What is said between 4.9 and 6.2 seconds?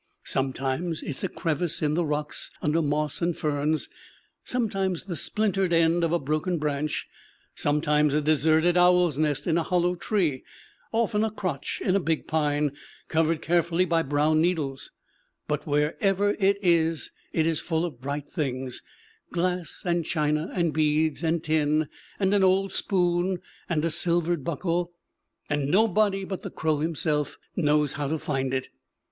the splintered end of a